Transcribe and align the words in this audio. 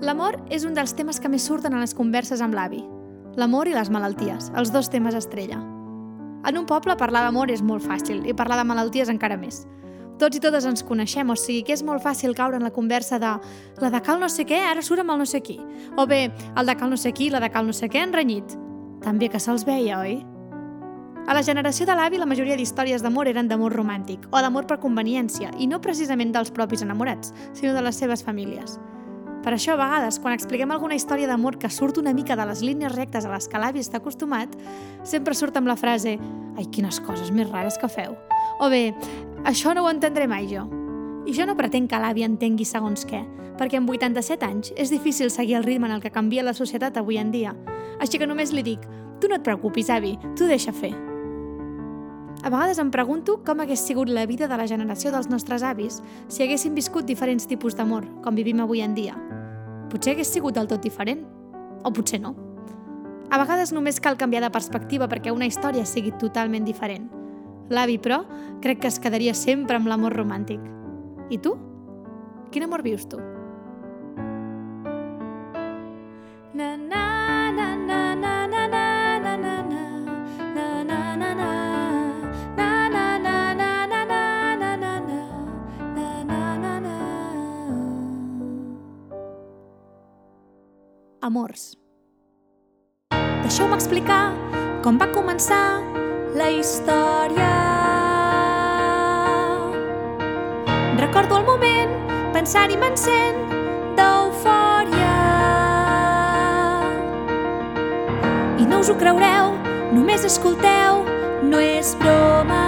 L'amor 0.00 0.38
és 0.48 0.64
un 0.64 0.72
dels 0.72 0.94
temes 0.96 1.18
que 1.20 1.28
més 1.28 1.44
surten 1.44 1.74
a 1.76 1.80
les 1.82 1.92
converses 1.92 2.40
amb 2.40 2.54
l'avi. 2.56 2.80
L'amor 3.36 3.68
i 3.68 3.74
les 3.76 3.90
malalties, 3.92 4.46
els 4.56 4.70
dos 4.72 4.88
temes 4.88 5.14
estrella. 5.14 5.58
En 6.48 6.56
un 6.56 6.64
poble 6.64 6.96
parlar 6.96 7.20
d'amor 7.26 7.50
és 7.52 7.60
molt 7.60 7.84
fàcil 7.84 8.22
i 8.24 8.32
parlar 8.32 8.56
de 8.56 8.64
malalties 8.64 9.10
encara 9.12 9.36
més. 9.36 9.66
Tots 10.20 10.38
i 10.38 10.40
totes 10.40 10.64
ens 10.64 10.82
coneixem, 10.88 11.28
o 11.28 11.36
sigui 11.36 11.66
que 11.68 11.76
és 11.76 11.84
molt 11.84 12.00
fàcil 12.00 12.32
caure 12.36 12.56
en 12.56 12.64
la 12.64 12.72
conversa 12.72 13.18
de 13.20 13.34
la 13.80 13.90
de 13.92 14.00
cal 14.00 14.20
no 14.20 14.28
sé 14.32 14.46
què 14.48 14.62
ara 14.70 14.80
surt 14.80 15.04
amb 15.04 15.12
el 15.12 15.20
no 15.20 15.26
sé 15.28 15.42
qui. 15.44 15.58
O 16.00 16.06
bé, 16.08 16.30
el 16.56 16.66
de 16.72 16.76
cal 16.80 16.88
no 16.88 16.96
sé 16.96 17.12
qui 17.12 17.28
la 17.28 17.40
de 17.44 17.50
cal 17.52 17.68
no 17.68 17.76
sé 17.76 17.88
què 17.92 18.00
han 18.00 18.16
renyit. 18.16 18.56
També 19.04 19.28
que 19.28 19.40
se'ls 19.40 19.66
veia, 19.68 20.00
oi? 20.00 20.16
A 21.28 21.36
la 21.36 21.44
generació 21.44 21.84
de 21.84 21.94
l'avi 21.94 22.16
la 22.16 22.28
majoria 22.28 22.56
d'històries 22.56 23.04
d'amor 23.04 23.28
eren 23.28 23.52
d'amor 23.52 23.76
romàntic 23.76 24.24
o 24.32 24.40
d'amor 24.40 24.64
per 24.66 24.80
conveniència 24.80 25.52
i 25.60 25.68
no 25.68 25.80
precisament 25.84 26.32
dels 26.32 26.52
propis 26.56 26.80
enamorats, 26.88 27.34
sinó 27.52 27.76
de 27.76 27.84
les 27.84 28.00
seves 28.00 28.24
famílies. 28.24 28.80
Per 29.40 29.54
això, 29.54 29.72
a 29.72 29.80
vegades, 29.80 30.18
quan 30.20 30.34
expliquem 30.36 30.70
alguna 30.70 30.96
història 30.98 31.28
d'amor 31.30 31.56
que 31.58 31.70
surt 31.72 31.96
una 31.98 32.12
mica 32.12 32.36
de 32.36 32.44
les 32.44 32.60
línies 32.60 32.92
rectes 32.92 33.24
a 33.24 33.32
les 33.32 33.48
que 33.48 33.60
l'avi 33.60 33.80
està 33.80 34.00
acostumat, 34.00 34.52
sempre 35.02 35.34
surt 35.34 35.56
amb 35.56 35.70
la 35.70 35.78
frase 35.80 36.18
«Ai, 36.58 36.66
quines 36.68 37.00
coses 37.00 37.32
més 37.32 37.48
rares 37.48 37.80
que 37.80 37.88
feu!» 37.88 38.18
o 38.60 38.68
bé 38.68 38.90
«Això 39.48 39.72
no 39.72 39.86
ho 39.86 39.90
entendré 39.90 40.28
mai 40.28 40.48
jo». 40.50 40.66
I 41.24 41.32
jo 41.36 41.46
no 41.48 41.56
pretenc 41.56 41.88
que 41.88 42.00
l'avi 42.00 42.24
entengui 42.26 42.66
segons 42.68 43.06
què, 43.08 43.22
perquè 43.56 43.80
amb 43.80 43.88
87 43.92 44.44
anys 44.44 44.72
és 44.76 44.92
difícil 44.92 45.32
seguir 45.32 45.56
el 45.56 45.64
ritme 45.64 45.88
en 45.88 45.96
el 45.96 46.04
que 46.04 46.12
canvia 46.12 46.44
la 46.44 46.56
societat 46.56 46.96
avui 46.96 47.20
en 47.20 47.32
dia. 47.32 47.54
Així 48.00 48.20
que 48.20 48.28
només 48.28 48.52
li 48.52 48.64
dic 48.64 48.84
«Tu 49.20 49.28
no 49.28 49.36
et 49.36 49.44
preocupis, 49.44 49.88
avi, 49.92 50.18
tu 50.36 50.48
deixa 50.48 50.72
fer». 50.72 50.92
A 52.40 52.48
vegades 52.48 52.78
em 52.80 52.88
pregunto 52.88 53.42
com 53.44 53.60
hagués 53.60 53.82
sigut 53.84 54.08
la 54.08 54.24
vida 54.24 54.48
de 54.48 54.56
la 54.56 54.68
generació 54.68 55.12
dels 55.12 55.28
nostres 55.28 55.62
avis 55.62 56.00
si 56.28 56.42
haguessin 56.42 56.74
viscut 56.74 57.04
diferents 57.04 57.44
tipus 57.46 57.76
d'amor, 57.76 58.08
com 58.24 58.34
vivim 58.34 58.64
avui 58.64 58.80
en 58.80 58.96
dia. 58.96 59.16
Potser 59.90 60.14
hagués 60.14 60.30
sigut 60.32 60.54
del 60.54 60.68
tot 60.70 60.82
diferent. 60.84 61.24
O 61.84 61.92
potser 61.92 62.20
no. 62.22 62.34
A 63.30 63.38
vegades 63.38 63.72
només 63.72 64.00
cal 64.02 64.18
canviar 64.18 64.42
de 64.42 64.50
perspectiva 64.54 65.08
perquè 65.10 65.30
una 65.34 65.46
història 65.46 65.86
sigui 65.86 66.12
totalment 66.18 66.66
diferent. 66.66 67.08
L'avi, 67.70 67.98
però, 68.02 68.24
crec 68.62 68.80
que 68.82 68.90
es 68.90 68.98
quedaria 68.98 69.34
sempre 69.38 69.78
amb 69.78 69.86
l'amor 69.86 70.16
romàntic. 70.18 70.62
I 71.30 71.38
tu? 71.38 71.54
Quin 72.50 72.66
amor 72.66 72.82
vius 72.82 73.06
tu? 73.06 73.20
Na, 76.58 76.74
na, 76.74 76.99
Amors. 91.30 91.76
Deixeu-me 93.44 93.76
explicar 93.76 94.32
com 94.82 94.96
va 94.98 95.06
començar 95.14 95.78
la 96.34 96.48
història. 96.50 97.50
Recordo 100.98 101.38
el 101.38 101.46
moment, 101.46 101.94
pensant 102.34 102.74
i 102.74 102.80
m'encén 102.82 103.38
d'eufòria. 104.00 105.14
I 108.58 108.66
no 108.66 108.82
us 108.82 108.90
ho 108.90 108.98
creureu, 108.98 109.54
només 109.94 110.26
escolteu, 110.26 111.04
no 111.46 111.62
és 111.62 111.94
broma. 112.02 112.64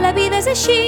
La 0.00 0.16
vida 0.16 0.40
és 0.40 0.48
així, 0.56 0.80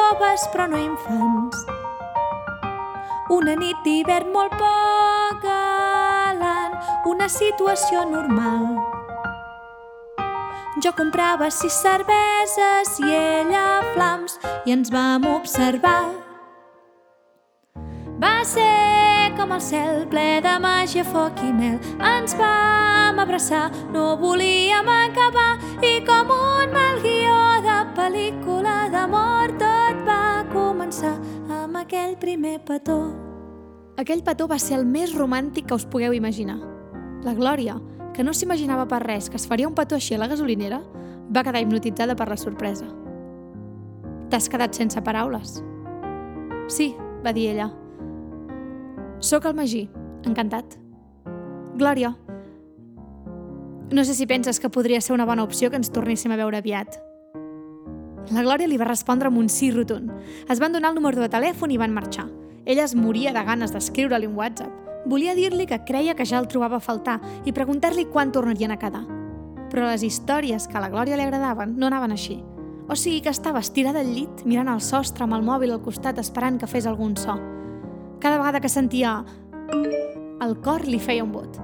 joves 0.00 0.48
però 0.52 0.66
no 0.70 0.78
infants. 0.80 1.64
Una 3.30 3.54
nit 3.58 3.78
d'hivern 3.84 4.32
molt 4.34 4.54
poc 4.58 5.44
galant, 5.44 6.78
una 7.10 7.28
situació 7.30 8.04
normal. 8.08 8.80
Jo 10.82 10.94
comprava 10.96 11.50
sis 11.52 11.76
cerveses 11.84 12.96
i 13.04 13.12
ella 13.12 13.66
flams 13.92 14.38
i 14.64 14.74
ens 14.74 14.90
vam 14.94 15.26
observar. 15.34 16.10
Va 18.20 18.36
ser 18.44 19.32
com 19.36 19.52
el 19.56 19.62
cel 19.64 20.04
ple 20.12 20.40
de 20.44 20.54
màgia, 20.64 21.04
foc 21.04 21.40
i 21.44 21.52
mel. 21.56 21.78
Ens 22.14 22.36
vam 22.40 23.20
abraçar, 23.22 23.68
no 23.94 24.14
volíem 24.20 24.88
acabar 24.96 25.52
i 25.84 25.98
com 26.08 26.32
un 26.36 26.76
mal 26.76 27.02
guió 27.04 27.42
de 27.66 27.82
pel·lícula 27.98 28.78
d'amor 28.94 29.58
tot 29.60 29.69
va 29.69 29.69
començar 30.90 31.20
amb 31.54 31.76
aquell 31.78 32.16
primer 32.18 32.58
petó. 32.66 32.98
Aquell 33.96 34.24
petó 34.26 34.48
va 34.50 34.58
ser 34.58 34.74
el 34.80 34.86
més 34.86 35.12
romàntic 35.14 35.68
que 35.68 35.74
us 35.76 35.86
pugueu 35.86 36.12
imaginar. 36.12 36.58
La 37.22 37.34
Glòria, 37.34 37.76
que 38.12 38.24
no 38.24 38.32
s'imaginava 38.34 38.88
per 38.90 38.98
res 39.04 39.28
que 39.30 39.36
es 39.38 39.46
faria 39.46 39.68
un 39.68 39.74
petó 39.74 39.94
així 39.94 40.16
a 40.16 40.18
la 40.18 40.26
gasolinera, 40.26 40.80
va 41.30 41.44
quedar 41.46 41.62
hipnotitzada 41.62 42.16
per 42.16 42.26
la 42.28 42.36
sorpresa. 42.36 42.88
T'has 44.30 44.48
quedat 44.50 44.74
sense 44.74 44.98
paraules. 45.02 45.60
Sí, 46.66 46.96
va 47.22 47.32
dir 47.32 47.50
ella. 47.52 47.68
Soc 49.20 49.46
el 49.46 49.54
Magí, 49.54 49.84
encantat. 50.26 50.74
Glòria, 51.78 52.16
no 53.92 54.02
sé 54.04 54.14
si 54.14 54.26
penses 54.26 54.58
que 54.58 54.70
podria 54.70 55.00
ser 55.00 55.14
una 55.14 55.26
bona 55.26 55.44
opció 55.44 55.70
que 55.70 55.78
ens 55.78 55.92
tornéssim 55.94 56.34
a 56.34 56.40
veure 56.40 56.58
aviat. 56.58 56.98
La 58.28 58.44
Glòria 58.44 58.68
li 58.68 58.78
va 58.78 58.86
respondre 58.86 59.30
amb 59.30 59.40
un 59.40 59.48
sí 59.48 59.70
rotund. 59.72 60.12
Es 60.48 60.60
van 60.60 60.76
donar 60.76 60.92
el 60.92 61.00
número 61.00 61.22
de 61.22 61.30
telèfon 61.32 61.72
i 61.72 61.78
van 61.80 61.94
marxar. 61.94 62.28
Ella 62.64 62.84
es 62.84 62.94
moria 62.94 63.32
de 63.32 63.42
ganes 63.42 63.72
d'escriure-li 63.72 64.28
un 64.28 64.36
WhatsApp. 64.36 64.70
Volia 65.08 65.34
dir-li 65.34 65.66
que 65.66 65.80
creia 65.88 66.14
que 66.14 66.26
ja 66.28 66.38
el 66.38 66.46
trobava 66.46 66.76
a 66.76 66.84
faltar 66.84 67.18
i 67.48 67.56
preguntar-li 67.56 68.04
quan 68.12 68.30
tornarien 68.30 68.70
a 68.70 68.78
quedar. 68.78 69.02
Però 69.72 69.88
les 69.88 70.04
històries 70.04 70.68
que 70.68 70.78
a 70.78 70.84
la 70.84 70.90
Glòria 70.92 71.16
li 71.16 71.24
agradaven 71.24 71.74
no 71.78 71.88
anaven 71.88 72.12
així. 72.14 72.38
O 72.90 72.96
sigui 72.98 73.20
que 73.24 73.32
estava 73.32 73.62
estirada 73.64 74.04
al 74.04 74.12
llit, 74.14 74.44
mirant 74.44 74.68
el 74.68 74.82
sostre 74.84 75.24
amb 75.24 75.34
el 75.38 75.46
mòbil 75.46 75.72
al 75.72 75.82
costat 75.82 76.18
esperant 76.18 76.58
que 76.60 76.70
fes 76.70 76.86
algun 76.86 77.16
so. 77.16 77.38
Cada 78.20 78.38
vegada 78.38 78.60
que 78.60 78.68
sentia... 78.68 79.24
El 80.40 80.56
cor 80.64 80.86
li 80.88 80.98
feia 80.98 81.24
un 81.24 81.32
bot. 81.34 81.58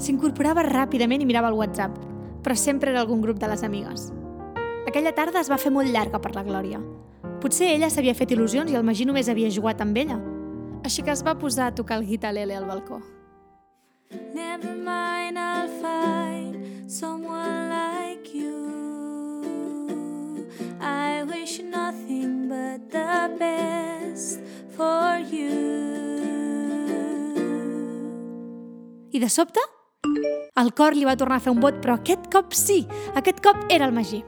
S'incorporava 0.00 0.62
ràpidament 0.62 1.20
i 1.20 1.26
mirava 1.26 1.50
el 1.50 1.58
WhatsApp, 1.58 1.96
però 2.44 2.56
sempre 2.56 2.92
era 2.94 3.02
algun 3.02 3.20
grup 3.20 3.40
de 3.42 3.48
les 3.50 3.64
amigues. 3.66 4.10
Aquella 4.88 5.12
tarda 5.12 5.40
es 5.40 5.50
va 5.50 5.58
fer 5.60 5.72
molt 5.72 5.90
llarga 5.92 6.20
per 6.22 6.32
la 6.34 6.44
Glòria. 6.46 6.80
Potser 7.40 7.70
ella 7.74 7.88
s'havia 7.92 8.14
fet 8.16 8.32
il·lusions 8.34 8.70
i 8.72 8.76
el 8.76 8.84
Magí 8.84 9.06
només 9.08 9.28
havia 9.28 9.50
jugat 9.52 9.80
amb 9.84 9.96
ella. 9.96 10.18
Així 10.84 11.04
que 11.04 11.12
es 11.12 11.22
va 11.24 11.36
posar 11.38 11.70
a 11.70 11.74
tocar 11.74 11.98
el 12.00 12.06
guitalele 12.08 12.56
al 12.56 12.66
balcó. 12.68 13.00
Never 14.34 14.74
mind, 14.74 15.38
I'll 15.38 15.68
find 15.80 16.90
someone 16.90 17.68
like 17.68 18.34
you. 18.34 18.60
I 20.80 21.22
wish 21.28 21.60
nothing 21.62 22.48
but 22.48 22.90
the 22.90 23.30
best 23.38 24.40
for 24.76 25.20
you. 25.30 25.90
I 29.12 29.18
de 29.18 29.28
sobte, 29.28 29.60
el 30.56 30.74
cor 30.74 30.96
li 30.96 31.04
va 31.04 31.16
tornar 31.16 31.40
a 31.40 31.44
fer 31.44 31.52
un 31.52 31.60
vot, 31.60 31.80
però 31.84 31.98
aquest 32.00 32.28
cop 32.32 32.52
sí, 32.56 32.86
aquest 33.14 33.40
cop 33.44 33.64
era 33.68 33.86
el 33.86 33.92
Magí. 33.92 34.24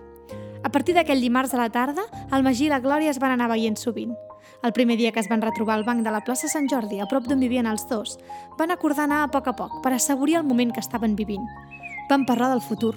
Partir 0.72 0.94
d'aquell 0.97 1.21
dimarts 1.21 1.53
a 1.53 1.59
la 1.60 1.69
tarda, 1.69 2.06
el 2.33 2.44
Magí 2.47 2.65
i 2.65 2.71
la 2.72 2.81
Glòria 2.81 3.12
es 3.12 3.19
van 3.21 3.34
anar 3.34 3.50
veient 3.50 3.77
sovint. 3.77 4.15
El 4.65 4.72
primer 4.72 4.97
dia 4.97 5.10
que 5.12 5.21
es 5.21 5.28
van 5.28 5.43
retrobar 5.44 5.75
al 5.77 5.84
banc 5.84 6.00
de 6.00 6.10
la 6.15 6.22
plaça 6.25 6.49
Sant 6.49 6.69
Jordi, 6.71 7.00
a 7.03 7.09
prop 7.10 7.27
d'on 7.28 7.43
vivien 7.44 7.69
els 7.69 7.84
dos, 7.91 8.16
van 8.56 8.72
acordar 8.72 9.05
anar 9.05 9.19
a 9.25 9.28
poc 9.28 9.50
a 9.50 9.56
poc 9.59 9.82
per 9.84 9.93
assaborir 9.93 10.38
el 10.41 10.49
moment 10.49 10.73
que 10.73 10.81
estaven 10.81 11.17
vivint. 11.19 11.44
Van 12.08 12.25
parlar 12.25 12.49
del 12.55 12.64
futur. 12.64 12.94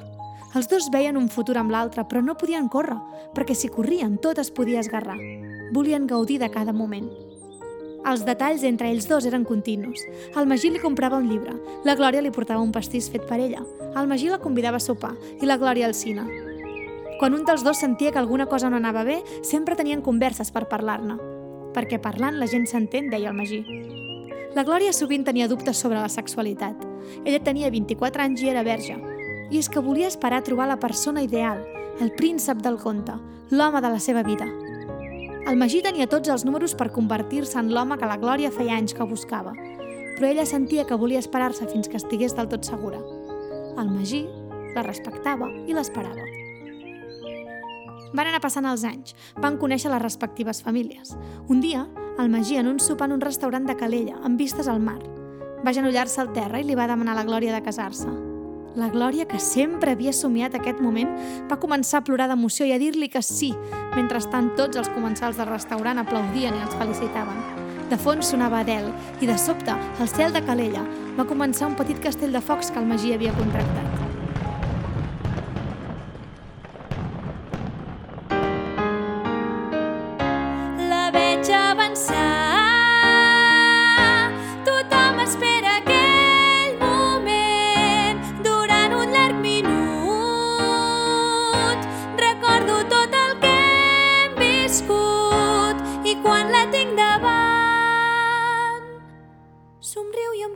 Els 0.56 0.72
dos 0.72 0.88
veien 0.94 1.20
un 1.20 1.28
futur 1.28 1.58
amb 1.60 1.74
l'altre, 1.76 2.08
però 2.08 2.24
no 2.24 2.38
podien 2.40 2.72
córrer, 2.72 2.96
perquè 3.36 3.58
si 3.60 3.68
corrien 3.68 4.16
tot 4.24 4.40
es 4.40 4.54
podia 4.56 4.80
esgarrar. 4.80 5.20
Volien 5.76 6.08
gaudir 6.08 6.40
de 6.40 6.50
cada 6.54 6.72
moment. 6.72 7.12
Els 8.08 8.24
detalls 8.24 8.64
entre 8.64 8.88
ells 8.88 9.10
dos 9.10 9.26
eren 9.28 9.44
continus. 9.44 10.00
El 10.38 10.48
Magí 10.48 10.72
li 10.72 10.80
comprava 10.80 11.20
un 11.20 11.28
llibre, 11.28 11.60
la 11.84 12.00
Glòria 12.00 12.24
li 12.24 12.32
portava 12.32 12.64
un 12.64 12.72
pastís 12.72 13.12
fet 13.12 13.28
per 13.28 13.42
ella, 13.42 13.66
el 13.98 14.08
Magí 14.08 14.32
la 14.32 14.40
convidava 14.40 14.78
a 14.80 14.88
sopar 14.88 15.16
i 15.42 15.50
la 15.50 15.58
Glòria 15.58 15.90
al 15.90 15.98
cine. 15.98 16.55
Quan 17.20 17.34
un 17.34 17.46
dels 17.48 17.64
dos 17.64 17.80
sentia 17.80 18.12
que 18.12 18.20
alguna 18.20 18.46
cosa 18.46 18.70
no 18.70 18.76
anava 18.76 19.06
bé, 19.08 19.22
sempre 19.42 19.78
tenien 19.80 20.02
converses 20.04 20.52
per 20.52 20.66
parlar-ne. 20.68 21.16
Perquè 21.76 22.00
parlant 22.04 22.36
la 22.40 22.48
gent 22.52 22.68
s'entén, 22.68 23.08
deia 23.10 23.32
el 23.32 23.38
Magí. 23.38 23.62
La 24.56 24.66
Glòria 24.68 24.92
sovint 24.92 25.24
tenia 25.24 25.48
dubtes 25.48 25.80
sobre 25.80 26.00
la 26.00 26.12
sexualitat. 26.12 26.84
Ella 27.24 27.40
tenia 27.44 27.72
24 27.72 28.24
anys 28.24 28.44
i 28.44 28.52
era 28.52 28.66
verge. 28.68 28.98
I 29.52 29.60
és 29.62 29.70
que 29.72 29.84
volia 29.84 30.12
esperar 30.12 30.42
a 30.42 30.48
trobar 30.48 30.68
la 30.68 30.80
persona 30.80 31.24
ideal, 31.24 31.64
el 32.04 32.12
príncep 32.12 32.60
del 32.64 32.80
conte, 32.84 33.16
l'home 33.52 33.80
de 33.80 33.92
la 33.92 34.00
seva 34.00 34.24
vida. 34.24 34.48
El 35.48 35.56
Magí 35.56 35.84
tenia 35.86 36.10
tots 36.12 36.32
els 36.34 36.44
números 36.44 36.76
per 36.76 36.92
convertir-se 36.92 37.60
en 37.62 37.72
l'home 37.72 38.00
que 38.00 38.10
la 38.10 38.20
Glòria 38.20 38.52
feia 38.52 38.76
anys 38.76 38.96
que 38.98 39.08
buscava, 39.08 39.54
però 40.18 40.28
ella 40.28 40.48
sentia 40.50 40.88
que 40.88 40.98
volia 41.00 41.22
esperar-se 41.24 41.68
fins 41.72 41.88
que 41.88 42.02
estigués 42.02 42.36
del 42.36 42.50
tot 42.52 42.68
segura. 42.68 43.00
El 43.80 43.92
Magí 43.92 44.26
la 44.76 44.84
respectava 44.84 45.52
i 45.68 45.78
l'esperava. 45.78 46.45
Van 48.14 48.28
anar 48.28 48.42
passant 48.44 48.68
els 48.70 48.84
anys, 48.86 49.16
van 49.42 49.58
conèixer 49.58 49.92
les 49.92 50.02
respectives 50.02 50.62
famílies. 50.64 51.16
Un 51.50 51.62
dia, 51.62 51.88
el 52.20 52.30
Magí 52.30 52.58
en 52.58 52.68
un 52.68 52.80
sopar 52.80 53.10
en 53.10 53.18
un 53.18 53.26
restaurant 53.26 53.66
de 53.66 53.76
Calella, 53.76 54.20
amb 54.24 54.38
vistes 54.40 54.68
al 54.68 54.80
mar. 54.80 55.00
Va 55.66 55.74
genollar-se 55.74 56.22
al 56.22 56.32
terra 56.34 56.62
i 56.62 56.68
li 56.68 56.78
va 56.78 56.88
demanar 56.88 57.16
a 57.16 57.22
la 57.22 57.28
Glòria 57.28 57.56
de 57.56 57.64
casar-se. 57.66 58.12
La 58.76 58.90
Glòria, 58.92 59.24
que 59.26 59.40
sempre 59.40 59.94
havia 59.96 60.12
somiat 60.14 60.56
aquest 60.56 60.82
moment, 60.84 61.14
va 61.50 61.60
començar 61.60 62.02
a 62.02 62.06
plorar 62.08 62.28
d'emoció 62.28 62.68
i 62.68 62.74
a 62.76 62.80
dir-li 62.80 63.08
que 63.08 63.24
sí. 63.24 63.54
Mentrestant, 63.96 64.52
tots 64.60 64.78
els 64.78 64.92
comensals 64.92 65.40
del 65.40 65.48
restaurant 65.48 66.04
aplaudien 66.04 66.56
i 66.56 66.66
els 66.66 66.76
felicitaven. 66.76 67.40
De 67.90 67.98
fons 68.02 68.34
sonava 68.34 68.64
Adele 68.66 68.92
i, 69.22 69.30
de 69.30 69.38
sobte, 69.40 69.72
al 69.72 70.12
cel 70.12 70.36
de 70.36 70.44
Calella 70.44 70.84
va 71.16 71.30
començar 71.30 71.70
un 71.72 71.80
petit 71.80 72.02
castell 72.04 72.36
de 72.36 72.44
focs 72.44 72.74
que 72.74 72.84
el 72.84 72.90
Magí 72.90 73.16
havia 73.16 73.36
contractat. 73.40 73.95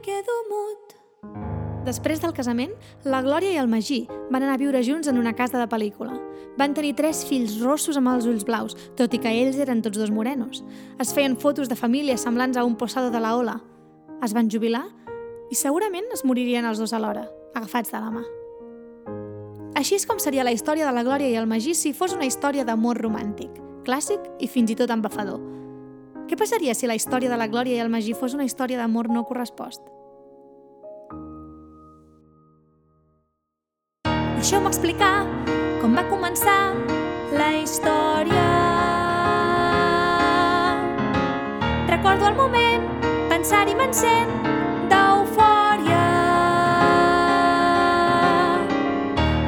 Quedo 0.10 0.36
mut. 0.50 0.96
Després 1.86 2.22
del 2.22 2.34
casament, 2.36 2.72
la 3.06 3.22
Glòria 3.26 3.54
i 3.54 3.60
el 3.62 3.70
Magí 3.70 4.02
van 4.34 4.42
anar 4.42 4.56
a 4.58 4.62
viure 4.62 4.82
junts 4.86 5.10
en 5.10 5.20
una 5.22 5.36
casa 5.38 5.60
de 5.62 5.68
pel·lícula. 5.70 6.16
Van 6.58 6.74
tenir 6.74 6.96
tres 6.98 7.22
fills 7.28 7.60
rossos 7.62 7.98
amb 7.98 8.10
els 8.12 8.26
ulls 8.30 8.46
blaus, 8.48 8.76
tot 8.98 9.14
i 9.14 9.20
que 9.22 9.32
ells 9.42 9.60
eren 9.62 9.84
tots 9.86 10.00
dos 10.02 10.12
morenos. 10.12 10.64
Es 11.00 11.14
feien 11.16 11.38
fotos 11.40 11.70
de 11.70 11.78
família 11.80 12.18
semblants 12.18 12.58
a 12.58 12.66
un 12.66 12.76
posado 12.76 13.12
de 13.14 13.22
la 13.22 13.36
ola. 13.38 13.60
Es 14.26 14.34
van 14.36 14.50
jubilar 14.52 14.88
i 15.50 15.58
segurament 15.58 16.10
es 16.14 16.26
moririen 16.26 16.66
els 16.66 16.82
dos 16.82 16.94
alhora, 16.94 17.28
agafats 17.54 17.94
de 17.94 18.02
la 18.02 18.10
mà. 18.18 18.26
Així 19.80 19.96
és 19.96 20.08
com 20.10 20.20
seria 20.20 20.44
la 20.44 20.54
història 20.56 20.90
de 20.90 20.96
la 20.96 21.06
Glòria 21.06 21.30
i 21.30 21.38
el 21.40 21.48
Magí 21.48 21.76
si 21.78 21.94
fos 21.94 22.18
una 22.18 22.28
història 22.28 22.66
d'amor 22.66 23.00
romàntic, 23.00 23.54
clàssic 23.88 24.26
i 24.42 24.50
fins 24.50 24.74
i 24.74 24.80
tot 24.82 24.92
embafador. 24.92 25.40
Què 26.28 26.38
passaria 26.38 26.76
si 26.76 26.90
la 26.90 26.98
història 26.98 27.30
de 27.30 27.38
la 27.40 27.48
Glòria 27.48 27.78
i 27.78 27.86
el 27.86 27.94
Magí 27.94 28.18
fos 28.18 28.36
una 28.36 28.46
història 28.50 28.82
d'amor 28.82 29.10
no 29.14 29.24
correspost? 29.30 29.86
Deixeu-me 34.50 34.70
explicar 34.74 35.28
com 35.78 35.92
va 35.94 36.02
començar 36.10 36.72
la 37.38 37.50
història. 37.54 38.46
Recordo 41.92 42.26
el 42.32 42.34
moment, 42.40 42.88
pensar-hi 43.30 43.76
m'encén 43.78 44.34
d'eufòria. 44.90 46.02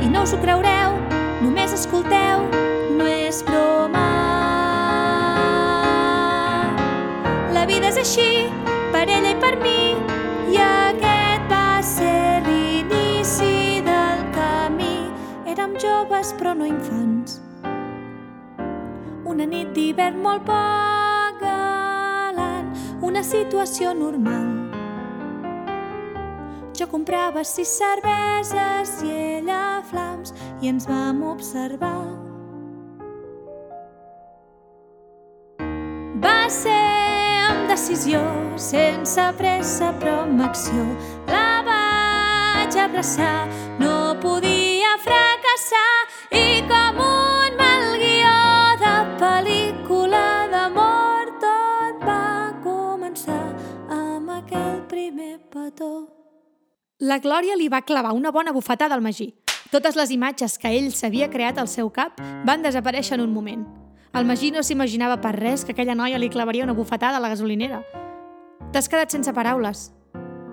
I 0.06 0.12
no 0.14 0.22
us 0.22 0.36
ho 0.38 0.42
creureu, 0.46 0.94
només 1.42 1.74
escolteu, 1.80 2.46
no 2.94 3.10
és 3.10 3.42
broma. 3.50 4.06
La 7.58 7.66
vida 7.66 7.90
és 7.90 7.98
així, 8.06 8.41
joves 16.22 16.34
però 16.38 16.54
no 16.54 16.66
infants. 16.66 17.42
Una 19.26 19.46
nit 19.46 19.74
d'hivern 19.74 20.22
molt 20.22 20.44
poc 20.46 21.40
galant, 21.42 22.72
una 23.02 23.24
situació 23.24 23.94
normal. 23.94 24.70
Jo 26.78 26.88
comprava 26.88 27.44
sis 27.44 27.70
cerveses 27.78 29.02
i 29.04 29.12
ella 29.12 29.82
flams 29.90 30.34
i 30.62 30.70
ens 30.70 30.88
vam 30.88 31.24
observar. 31.24 32.08
Va 36.22 36.50
ser 36.50 36.82
amb 37.50 37.70
decisió, 37.70 38.22
sense 38.58 39.30
pressa 39.38 39.94
però 40.00 40.22
amb 40.26 40.42
acció. 40.42 40.86
La 41.30 41.62
vaig 41.66 42.78
abraçar, 42.78 43.48
no 43.80 44.18
podia 44.22 44.98
fracassar 45.02 45.91
i 46.32 46.64
com 46.70 47.02
un 47.04 47.58
mal 47.60 47.86
guió 48.02 48.38
de 48.82 48.96
pel·lícula 49.22 50.24
d'amor 50.52 51.32
tot 51.44 52.06
va 52.08 52.24
començar 52.64 53.44
amb 53.90 54.32
aquell 54.40 54.82
primer 54.92 55.38
petó. 55.52 55.92
La 57.00 57.20
Glòria 57.20 57.58
li 57.58 57.70
va 57.70 57.82
clavar 57.82 58.14
una 58.14 58.32
bona 58.32 58.52
bufetada 58.54 58.96
al 58.96 59.02
Magí. 59.02 59.34
Totes 59.72 59.96
les 59.96 60.12
imatges 60.12 60.58
que 60.60 60.70
ell 60.78 60.92
s'havia 60.92 61.30
creat 61.32 61.58
al 61.58 61.70
seu 61.72 61.90
cap 61.90 62.20
van 62.46 62.62
desaparèixer 62.62 63.16
en 63.16 63.26
un 63.26 63.34
moment. 63.34 63.64
El 64.14 64.28
Magí 64.28 64.52
no 64.52 64.62
s'imaginava 64.64 65.22
per 65.24 65.38
res 65.38 65.64
que 65.64 65.72
aquella 65.72 65.96
noia 65.96 66.20
li 66.20 66.30
clavaria 66.30 66.66
una 66.66 66.76
bufetada 66.76 67.18
a 67.18 67.24
la 67.24 67.30
gasolinera. 67.32 67.80
T'has 68.72 68.90
quedat 68.92 69.12
sense 69.12 69.32
paraules. 69.34 69.90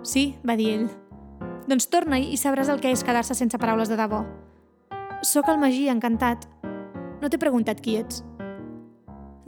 Sí, 0.06 0.38
va 0.46 0.54
dir 0.56 0.70
ell. 0.76 0.86
Doncs 1.68 1.90
torna-hi 1.90 2.30
i 2.32 2.38
sabràs 2.38 2.70
el 2.72 2.78
que 2.80 2.92
és 2.94 3.02
quedar-se 3.04 3.34
sense 3.34 3.58
paraules 3.58 3.90
de 3.90 3.98
debò. 3.98 4.22
Sóc 5.22 5.48
el 5.48 5.58
Magí, 5.58 5.88
encantat. 5.90 6.44
No 7.18 7.26
t'he 7.26 7.40
preguntat 7.42 7.80
qui 7.82 7.96
ets. 7.98 8.22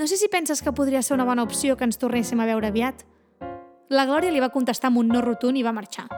No 0.00 0.06
sé 0.10 0.16
si 0.16 0.26
penses 0.28 0.62
que 0.66 0.72
podria 0.74 1.02
ser 1.02 1.14
una 1.14 1.24
bona 1.24 1.44
opció 1.46 1.76
que 1.76 1.86
ens 1.86 1.98
tornéssim 2.00 2.40
a 2.42 2.46
veure 2.48 2.66
aviat. 2.66 3.04
La 3.90 4.06
Glòria 4.08 4.32
li 4.34 4.42
va 4.42 4.50
contestar 4.50 4.90
amb 4.90 4.98
un 4.98 5.12
no 5.14 5.22
rotund 5.22 5.60
i 5.60 5.62
va 5.62 5.74
marxar. 5.76 6.08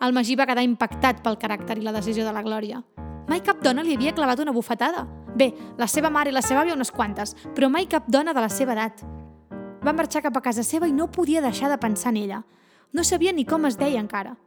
El 0.00 0.16
Magí 0.16 0.38
va 0.40 0.46
quedar 0.48 0.64
impactat 0.64 1.20
pel 1.20 1.36
caràcter 1.36 1.76
i 1.76 1.84
la 1.84 1.92
decisió 1.92 2.24
de 2.24 2.32
la 2.32 2.42
Glòria. 2.46 2.80
Mai 3.28 3.44
cap 3.44 3.60
dona 3.60 3.84
li 3.84 3.98
havia 3.98 4.14
clavat 4.16 4.40
una 4.40 4.56
bufetada. 4.56 5.04
Bé, 5.36 5.52
la 5.76 5.88
seva 5.88 6.08
mare 6.08 6.32
i 6.32 6.34
la 6.34 6.42
seva 6.42 6.64
àvia 6.64 6.76
unes 6.76 6.92
quantes, 6.92 7.36
però 7.54 7.68
mai 7.68 7.84
cap 7.84 8.08
dona 8.08 8.32
de 8.32 8.40
la 8.40 8.48
seva 8.48 8.72
edat. 8.72 9.04
Va 9.84 9.92
marxar 9.92 10.24
cap 10.24 10.36
a 10.36 10.44
casa 10.44 10.64
seva 10.64 10.88
i 10.88 10.96
no 10.96 11.10
podia 11.12 11.44
deixar 11.44 11.68
de 11.68 11.78
pensar 11.78 12.14
en 12.16 12.22
ella. 12.24 12.44
No 12.92 13.04
sabia 13.04 13.32
ni 13.32 13.44
com 13.44 13.66
es 13.68 13.76
deia 13.76 14.00
encara. 14.00 14.38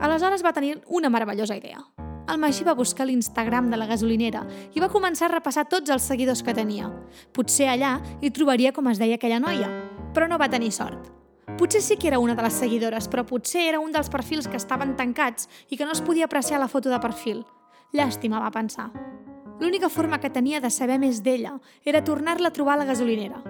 Aleshores 0.00 0.44
va 0.44 0.52
tenir 0.52 0.82
una 0.88 1.08
meravellosa 1.08 1.56
idea. 1.56 1.80
El 2.24 2.38
Magí 2.40 2.64
va 2.64 2.72
buscar 2.72 3.04
l'Instagram 3.04 3.66
de 3.68 3.76
la 3.76 3.86
gasolinera 3.86 4.46
i 4.72 4.80
va 4.80 4.88
començar 4.88 5.26
a 5.28 5.34
repassar 5.34 5.66
tots 5.68 5.92
els 5.92 6.06
seguidors 6.08 6.40
que 6.42 6.54
tenia. 6.56 6.88
Potser 7.36 7.68
allà 7.68 7.98
hi 8.22 8.30
trobaria 8.32 8.72
com 8.72 8.88
es 8.88 9.00
deia 9.02 9.18
aquella 9.20 9.42
noia, 9.44 9.68
però 10.16 10.28
no 10.30 10.38
va 10.40 10.48
tenir 10.48 10.72
sort. 10.72 11.10
Potser 11.58 11.82
sí 11.84 11.98
que 12.00 12.08
era 12.08 12.18
una 12.18 12.34
de 12.34 12.46
les 12.46 12.56
seguidores, 12.56 13.10
però 13.12 13.26
potser 13.28 13.66
era 13.68 13.80
un 13.80 13.92
dels 13.92 14.08
perfils 14.08 14.48
que 14.48 14.56
estaven 14.56 14.96
tancats 14.96 15.50
i 15.68 15.76
que 15.76 15.84
no 15.84 15.92
es 15.92 16.00
podia 16.00 16.24
apreciar 16.24 16.60
la 16.60 16.70
foto 16.72 16.88
de 16.88 16.98
perfil. 16.98 17.44
Llàstima, 17.92 18.40
va 18.40 18.50
pensar. 18.50 18.88
L'única 19.60 19.92
forma 19.92 20.18
que 20.18 20.32
tenia 20.32 20.64
de 20.64 20.72
saber 20.72 20.98
més 20.98 21.20
d'ella 21.22 21.58
era 21.84 22.02
tornar-la 22.02 22.48
a 22.48 22.56
trobar 22.56 22.74
a 22.74 22.82
la 22.82 22.88
gasolinera. 22.88 23.44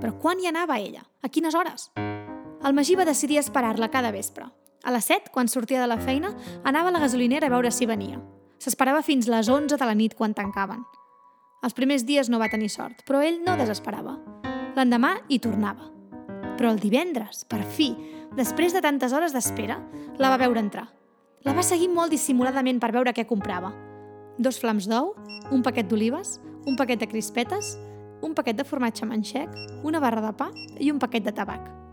Però 0.00 0.16
quan 0.18 0.40
hi 0.40 0.48
anava 0.48 0.80
ella? 0.80 1.04
A 1.22 1.28
quines 1.28 1.54
hores? 1.54 1.90
El 1.94 2.72
Magí 2.72 2.96
va 2.96 3.04
decidir 3.04 3.38
esperar-la 3.38 3.92
cada 3.92 4.10
vespre. 4.10 4.48
A 4.84 4.92
les 4.92 5.06
7, 5.08 5.30
quan 5.32 5.48
sortia 5.48 5.80
de 5.80 5.88
la 5.88 5.96
feina, 5.96 6.34
anava 6.62 6.90
a 6.90 6.92
la 6.92 7.00
gasolinera 7.00 7.48
a 7.48 7.54
veure 7.54 7.70
si 7.72 7.86
venia. 7.88 8.20
S'esperava 8.60 9.00
fins 9.02 9.28
les 9.32 9.48
11 9.48 9.78
de 9.80 9.86
la 9.88 9.94
nit 9.96 10.14
quan 10.14 10.34
tancaven. 10.36 10.82
Els 11.64 11.72
primers 11.72 12.04
dies 12.04 12.28
no 12.28 12.38
va 12.38 12.50
tenir 12.52 12.68
sort, 12.68 13.00
però 13.08 13.22
ell 13.24 13.40
no 13.46 13.56
desesperava. 13.56 14.18
L'endemà 14.76 15.14
hi 15.28 15.38
tornava. 15.40 15.88
Però 16.58 16.68
el 16.70 16.80
divendres, 16.82 17.46
per 17.48 17.62
fi, 17.64 17.94
després 18.36 18.76
de 18.76 18.82
tantes 18.84 19.14
hores 19.16 19.32
d'espera, 19.32 19.78
la 20.20 20.28
va 20.28 20.40
veure 20.42 20.60
entrar. 20.60 20.90
La 21.44 21.54
va 21.56 21.64
seguir 21.64 21.88
molt 21.88 22.12
dissimuladament 22.12 22.80
per 22.80 22.92
veure 22.92 23.14
què 23.16 23.24
comprava. 23.28 23.72
Dos 24.36 24.60
flams 24.60 24.88
d'ou, 24.90 25.14
un 25.52 25.64
paquet 25.64 25.88
d'olives, 25.88 26.38
un 26.68 26.76
paquet 26.76 27.00
de 27.00 27.08
crispetes, 27.08 27.78
un 28.24 28.36
paquet 28.36 28.56
de 28.56 28.68
formatge 28.68 29.08
manxec, 29.08 29.48
una 29.84 30.00
barra 30.00 30.24
de 30.24 30.32
pa 30.36 30.50
i 30.80 30.92
un 30.92 31.00
paquet 31.00 31.24
de 31.24 31.32
tabac. 31.32 31.83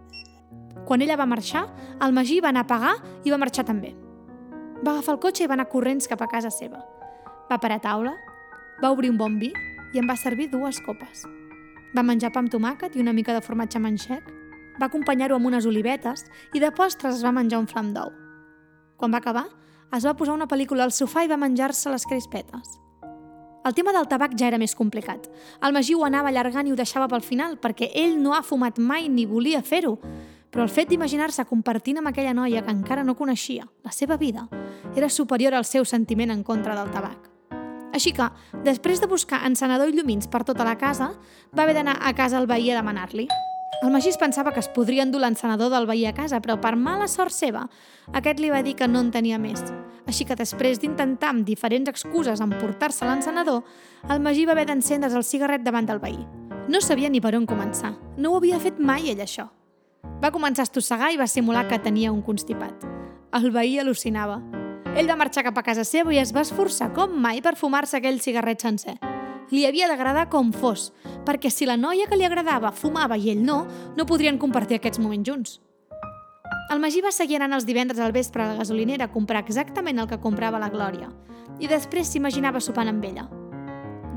Quan 0.92 1.00
ella 1.00 1.16
va 1.16 1.24
marxar, 1.24 1.62
el 2.04 2.12
Magí 2.12 2.42
va 2.44 2.50
anar 2.52 2.66
a 2.66 2.68
pagar 2.68 2.90
i 3.24 3.32
va 3.32 3.38
marxar 3.40 3.64
també. 3.64 3.94
Va 4.84 4.92
agafar 4.92 5.14
el 5.14 5.20
cotxe 5.24 5.46
i 5.46 5.48
va 5.48 5.56
anar 5.56 5.70
corrents 5.72 6.10
cap 6.12 6.20
a 6.20 6.28
casa 6.28 6.50
seva. 6.52 6.82
Va 7.48 7.58
parar 7.64 7.78
a 7.80 7.84
taula, 7.86 8.12
va 8.84 8.90
obrir 8.92 9.08
un 9.14 9.16
bon 9.16 9.38
vi 9.40 9.54
i 9.96 10.02
em 10.02 10.10
va 10.12 10.18
servir 10.20 10.50
dues 10.52 10.82
copes. 10.84 11.22
Va 11.96 12.04
menjar 12.04 12.34
pa 12.36 12.42
amb 12.44 12.52
tomàquet 12.52 12.98
i 12.98 13.00
una 13.06 13.14
mica 13.16 13.32
de 13.32 13.40
formatge 13.40 13.80
manxec, 13.80 14.28
va 14.82 14.90
acompanyar-ho 14.90 15.38
amb 15.40 15.48
unes 15.48 15.70
olivetes 15.70 16.26
i 16.52 16.60
de 16.60 16.74
postres 16.76 17.22
es 17.22 17.24
va 17.24 17.32
menjar 17.40 17.62
un 17.64 17.72
flam 17.72 17.94
d'ou. 17.96 18.12
Quan 19.00 19.16
va 19.16 19.24
acabar, 19.24 19.46
es 19.96 20.04
va 20.04 20.16
posar 20.20 20.36
una 20.36 20.50
pel·lícula 20.52 20.84
al 20.84 20.92
sofà 20.92 21.24
i 21.24 21.32
va 21.32 21.40
menjar-se 21.40 21.88
les 21.96 22.04
crispetes. 22.04 22.76
El 23.64 23.78
tema 23.80 23.96
del 23.96 24.12
tabac 24.12 24.36
ja 24.36 24.52
era 24.52 24.60
més 24.60 24.76
complicat. 24.76 25.32
El 25.64 25.72
Magí 25.72 25.96
ho 25.96 26.04
anava 26.04 26.36
allargant 26.36 26.68
i 26.68 26.76
ho 26.76 26.76
deixava 26.76 27.08
pel 27.08 27.24
final, 27.24 27.56
perquè 27.64 27.94
ell 27.96 28.20
no 28.20 28.36
ha 28.36 28.44
fumat 28.44 28.76
mai 28.76 29.08
ni 29.08 29.24
volia 29.30 29.64
fer-ho. 29.64 29.96
Però 30.52 30.68
el 30.68 30.70
fet 30.70 30.92
d'imaginar-se 30.92 31.48
compartint 31.50 32.02
amb 32.02 32.12
aquella 32.12 32.36
noia 32.36 32.62
que 32.62 32.74
encara 32.76 33.06
no 33.08 33.16
coneixia 33.16 33.66
la 33.84 33.92
seva 33.96 34.18
vida 34.20 34.50
era 34.96 35.10
superior 35.10 35.56
al 35.56 35.66
seu 35.66 35.86
sentiment 35.86 36.32
en 36.32 36.44
contra 36.44 36.76
del 36.76 36.92
tabac. 36.92 37.30
Així 37.92 38.14
que, 38.16 38.28
després 38.64 39.02
de 39.02 39.08
buscar 39.08 39.42
encenedor 39.48 39.92
i 39.92 39.96
llumins 39.96 40.28
per 40.32 40.46
tota 40.48 40.66
la 40.68 40.78
casa, 40.80 41.12
va 41.56 41.64
haver 41.64 41.76
d'anar 41.76 41.98
a 42.00 42.14
casa 42.16 42.38
al 42.40 42.48
veí 42.48 42.72
a 42.72 42.78
demanar-li. 42.80 43.28
El 43.82 43.92
Magís 43.92 44.18
pensava 44.20 44.52
que 44.54 44.62
es 44.62 44.70
podria 44.70 45.04
endur 45.04 45.22
l'encenedor 45.24 45.72
del 45.74 45.88
veí 45.90 46.06
a 46.06 46.14
casa, 46.14 46.40
però 46.40 46.60
per 46.62 46.76
mala 46.78 47.08
sort 47.12 47.34
seva, 47.34 47.66
aquest 48.14 48.40
li 48.40 48.52
va 48.54 48.62
dir 48.64 48.76
que 48.80 48.88
no 48.88 49.02
en 49.02 49.12
tenia 49.12 49.40
més. 49.42 49.64
Així 50.08 50.26
que 50.26 50.38
després 50.38 50.80
d'intentar 50.80 51.32
amb 51.34 51.48
diferents 51.48 51.90
excuses 51.90 52.44
emportar-se 52.44 53.08
l'encenedor, 53.08 53.64
el 54.10 54.22
Magí 54.22 54.46
va 54.46 54.56
haver 54.56 54.68
d'encendre's 54.70 55.18
el 55.18 55.28
cigarret 55.28 55.66
davant 55.66 55.88
del 55.90 56.04
veí. 56.04 56.20
No 56.70 56.80
sabia 56.82 57.10
ni 57.10 57.20
per 57.22 57.36
on 57.36 57.48
començar. 57.50 57.96
No 58.18 58.32
ho 58.32 58.38
havia 58.38 58.60
fet 58.62 58.80
mai 58.80 59.10
ell, 59.12 59.26
això. 59.26 59.50
Va 60.22 60.32
començar 60.32 60.66
a 60.66 60.70
estossegar 60.70 61.12
i 61.14 61.18
va 61.18 61.28
simular 61.28 61.68
que 61.70 61.80
tenia 61.80 62.12
un 62.12 62.22
constipat. 62.22 62.86
El 63.34 63.50
veí 63.52 63.80
al·lucinava. 63.80 64.42
Ell 64.98 65.08
va 65.10 65.18
marxar 65.18 65.46
cap 65.48 65.58
a 65.58 65.64
casa 65.64 65.86
seva 65.88 66.14
i 66.14 66.20
es 66.20 66.34
va 66.36 66.44
esforçar 66.46 66.92
com 66.94 67.14
mai 67.24 67.42
per 67.42 67.56
fumar-se 67.56 67.98
aquell 67.98 68.20
cigarret 68.22 68.62
sencer. 68.62 68.98
Li 69.52 69.66
havia 69.66 69.88
d'agradar 69.88 70.28
com 70.30 70.52
fos, 70.54 70.92
perquè 71.26 71.50
si 71.52 71.66
la 71.66 71.78
noia 71.78 72.08
que 72.08 72.20
li 72.20 72.28
agradava 72.28 72.72
fumava 72.72 73.18
i 73.18 73.32
ell 73.34 73.42
no, 73.44 73.66
no 73.98 74.08
podrien 74.08 74.38
compartir 74.40 74.78
aquests 74.78 75.00
moments 75.00 75.28
junts. 75.28 75.60
El 76.72 76.80
Magí 76.80 77.02
va 77.04 77.12
seguir 77.12 77.36
anant 77.40 77.58
els 77.58 77.66
divendres 77.68 78.00
al 78.00 78.14
vespre 78.16 78.44
a 78.44 78.52
la 78.52 78.60
gasolinera 78.62 79.10
a 79.10 79.12
comprar 79.12 79.42
exactament 79.44 80.00
el 80.00 80.08
que 80.08 80.22
comprava 80.24 80.60
la 80.60 80.70
Glòria 80.72 81.10
i 81.60 81.68
després 81.68 82.08
s'imaginava 82.08 82.62
sopant 82.64 82.88
amb 82.88 83.04
ella. 83.06 83.28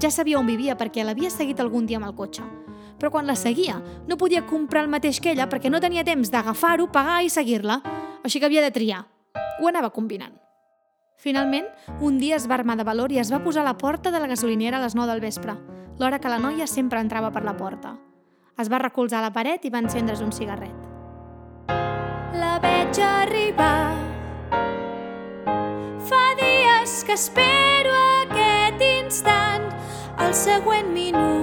Ja 0.03 0.11
sabia 0.11 0.39
on 0.39 0.47
vivia 0.47 0.77
perquè 0.79 1.03
l'havia 1.03 1.31
seguit 1.31 1.59
algun 1.61 1.87
dia 1.87 1.99
amb 1.99 2.07
el 2.07 2.15
cotxe, 2.15 2.45
però 2.99 3.11
quan 3.11 3.27
la 3.27 3.37
seguia 3.37 3.81
no 4.09 4.19
podia 4.21 4.45
comprar 4.47 4.85
el 4.85 4.93
mateix 4.93 5.21
que 5.21 5.33
ella 5.33 5.49
perquè 5.51 5.71
no 5.71 5.81
tenia 5.81 6.05
temps 6.05 6.31
d'agafar-ho, 6.31 6.91
pagar 6.93 7.23
i 7.25 7.31
seguir-la, 7.33 7.81
així 8.25 8.41
que 8.41 8.47
havia 8.47 8.63
de 8.65 8.73
triar. 8.75 9.05
Ho 9.61 9.69
anava 9.69 9.93
combinant. 9.95 10.35
Finalment, 11.17 11.67
un 12.01 12.19
dia 12.19 12.37
es 12.37 12.49
va 12.51 12.59
armar 12.59 12.77
de 12.77 12.85
valor 12.85 13.13
i 13.13 13.21
es 13.23 13.31
va 13.33 13.43
posar 13.45 13.63
a 13.63 13.71
la 13.71 13.79
porta 13.79 14.11
de 14.11 14.21
la 14.21 14.29
gasolinera 14.29 14.79
a 14.79 14.83
les 14.83 14.95
9 14.95 15.13
del 15.13 15.23
vespre, 15.23 15.55
l'hora 15.99 16.19
que 16.19 16.29
la 16.29 16.41
noia 16.43 16.67
sempre 16.67 17.01
entrava 17.01 17.31
per 17.31 17.45
la 17.45 17.57
porta. 17.57 17.95
Es 18.59 18.71
va 18.71 18.83
recolzar 18.83 19.21
a 19.21 19.29
la 19.29 19.33
paret 19.35 19.65
i 19.65 19.71
va 19.71 19.81
encendre's 19.83 20.23
un 20.23 20.33
cigarret. 20.33 20.75
La 22.35 22.59
veig 22.63 22.99
arribar 22.99 23.95
Fa 26.05 26.25
dies 26.37 27.05
que 27.07 27.15
espero 27.15 27.95
aquest 28.27 28.83
instant 28.85 29.71
El 30.19 30.35
següent 30.37 30.91
minut 30.93 31.34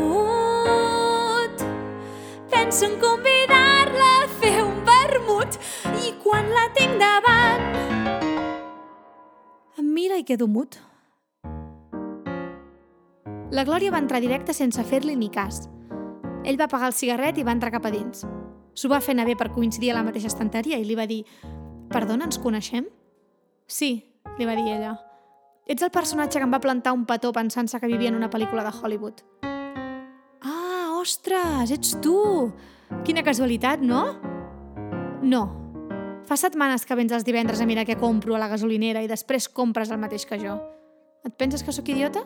Penso 2.82 2.96
en 2.96 3.00
convidar-la 3.00 4.24
a 4.24 4.28
fer 4.42 4.64
un 4.64 4.80
vermut 4.82 5.54
I 6.02 6.16
quan 6.24 6.48
la 6.50 6.64
tinc 6.74 6.96
davant 6.98 7.62
em 9.78 9.92
mira 9.94 10.18
i 10.18 10.24
quedo 10.26 10.48
mut. 10.50 10.80
La 13.54 13.68
Glòria 13.70 13.94
va 13.94 14.02
entrar 14.02 14.18
directe 14.24 14.56
sense 14.58 14.82
fer-li 14.82 15.14
ni 15.14 15.30
cas. 15.30 15.68
Ell 16.42 16.58
va 16.58 16.66
apagar 16.66 16.90
el 16.90 16.98
cigarret 16.98 17.38
i 17.38 17.46
va 17.46 17.54
entrar 17.54 17.70
cap 17.76 17.86
a 17.86 17.94
dins. 17.94 18.26
S'ho 18.74 18.90
va 18.90 19.02
fer 19.02 19.14
anar 19.14 19.28
bé 19.30 19.38
per 19.38 19.52
coincidir 19.54 19.94
a 19.94 20.00
la 20.00 20.06
mateixa 20.08 20.32
estanteria 20.34 20.82
i 20.82 20.88
li 20.88 20.98
va 20.98 21.06
dir 21.06 21.22
«Perdona, 21.94 22.26
ens 22.26 22.42
coneixem?» 22.42 22.90
«Sí», 23.68 23.92
li 24.40 24.50
va 24.50 24.58
dir 24.58 24.66
ella. 24.80 24.98
«Ets 25.70 25.86
el 25.86 25.94
personatge 25.94 26.40
que 26.40 26.50
em 26.50 26.58
va 26.58 26.64
plantar 26.66 26.98
un 26.98 27.06
petó 27.06 27.30
pensant-se 27.30 27.78
que 27.78 27.94
vivia 27.94 28.10
en 28.10 28.18
una 28.18 28.34
pel·lícula 28.34 28.66
de 28.66 28.74
Hollywood». 28.74 29.22
«Ah, 31.02 31.04
ostres, 31.04 31.72
ets 31.74 31.96
tu! 31.98 32.52
Quina 33.02 33.24
casualitat, 33.26 33.82
no?» 33.82 34.04
«No», 35.26 35.42
Fa 36.30 36.38
setmanes 36.38 36.86
que 36.86 36.94
vens 36.94 37.12
els 37.12 37.26
divendres 37.26 37.60
a 37.60 37.66
mirar 37.66 37.88
què 37.90 37.96
compro 37.98 38.36
a 38.38 38.40
la 38.40 38.48
gasolinera 38.52 39.02
i 39.02 39.10
després 39.10 39.50
compres 39.50 39.90
el 39.90 39.98
mateix 39.98 40.28
que 40.30 40.38
jo. 40.38 40.60
Et 41.26 41.34
penses 41.34 41.66
que 41.66 41.74
sóc 41.74 41.90
idiota? 41.90 42.22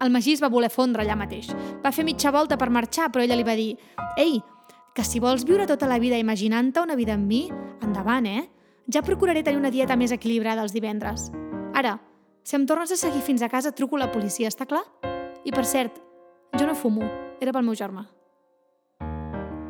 El 0.00 0.08
Magí 0.10 0.32
es 0.32 0.40
va 0.40 0.48
voler 0.48 0.72
fondre 0.72 1.04
allà 1.04 1.18
mateix. 1.20 1.52
Va 1.84 1.92
fer 1.92 2.06
mitja 2.08 2.32
volta 2.32 2.56
per 2.56 2.70
marxar, 2.72 3.12
però 3.12 3.22
ella 3.26 3.36
li 3.36 3.44
va 3.44 3.58
dir 3.60 3.76
«Ei, 4.16 4.40
que 4.96 5.04
si 5.04 5.20
vols 5.20 5.44
viure 5.44 5.68
tota 5.68 5.86
la 5.86 6.00
vida 6.00 6.16
imaginant-te 6.16 6.80
una 6.80 6.96
vida 6.96 7.14
amb 7.20 7.28
mi, 7.28 7.44
endavant, 7.84 8.26
eh? 8.26 8.48
Ja 8.88 9.04
procuraré 9.04 9.44
tenir 9.44 9.60
una 9.60 9.70
dieta 9.70 10.00
més 10.00 10.16
equilibrada 10.16 10.64
els 10.64 10.72
divendres. 10.72 11.28
Ara, 11.76 11.98
si 12.42 12.56
em 12.56 12.64
tornes 12.64 12.96
a 12.96 12.96
seguir 12.96 13.20
fins 13.20 13.44
a 13.44 13.52
casa, 13.52 13.76
truco 13.76 14.00
a 14.00 14.06
la 14.06 14.12
policia, 14.16 14.48
està 14.48 14.64
clar? 14.64 14.86
I 15.44 15.52
per 15.52 15.68
cert, 15.68 16.00
jo 16.56 16.66
no 16.66 16.74
fumo, 16.74 17.04
era 17.40 17.52
pel 17.52 17.64
meu 17.64 17.74
germà. 17.74 18.06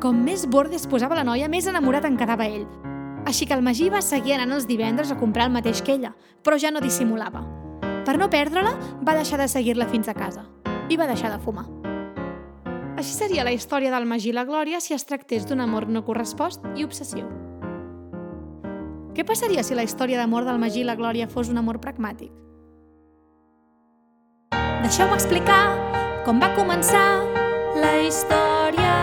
Com 0.01 0.23
més 0.25 0.47
borde 0.49 0.75
es 0.75 0.87
posava 0.89 1.15
la 1.15 1.23
noia, 1.23 1.47
més 1.47 1.67
enamorat 1.69 2.07
en 2.09 2.17
quedava 2.17 2.47
ell. 2.49 2.65
Així 3.29 3.45
que 3.45 3.53
el 3.53 3.61
Magí 3.61 3.89
va 3.93 4.01
seguir 4.01 4.33
anant 4.33 4.55
els 4.55 4.65
divendres 4.67 5.11
a 5.11 5.17
comprar 5.17 5.45
el 5.47 5.53
mateix 5.53 5.83
que 5.85 5.93
ella, 5.93 6.15
però 6.43 6.57
ja 6.57 6.71
no 6.73 6.81
dissimulava. 6.81 7.43
Per 8.05 8.17
no 8.17 8.31
perdre-la, 8.33 8.73
va 9.05 9.15
deixar 9.15 9.37
de 9.37 9.47
seguir-la 9.47 9.87
fins 9.91 10.09
a 10.09 10.17
casa 10.17 10.47
i 10.89 10.97
va 10.97 11.07
deixar 11.07 11.29
de 11.31 11.39
fumar. 11.39 11.67
Així 12.97 13.13
seria 13.13 13.45
la 13.45 13.53
història 13.53 13.93
del 13.93 14.07
Magí 14.09 14.31
i 14.31 14.35
la 14.35 14.45
Glòria 14.45 14.81
si 14.81 14.93
es 14.93 15.05
tractés 15.05 15.45
d'un 15.47 15.61
amor 15.61 15.87
no 15.87 16.03
correspost 16.05 16.65
i 16.75 16.83
obsessiu. 16.85 17.29
Què 19.15 19.25
passaria 19.27 19.63
si 19.63 19.77
la 19.77 19.85
història 19.85 20.19
d'amor 20.19 20.45
del 20.47 20.59
Magí 20.61 20.81
i 20.81 20.87
la 20.87 20.97
Glòria 20.99 21.29
fos 21.29 21.49
un 21.49 21.61
amor 21.61 21.81
pragmàtic? 21.83 22.33
Deixeu-me 24.81 25.13
explicar 25.17 25.63
com 26.25 26.41
va 26.41 26.51
començar 26.57 27.40
la 27.81 27.97
història. 28.05 28.95